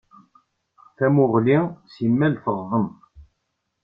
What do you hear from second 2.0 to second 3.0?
imal teɣḍem.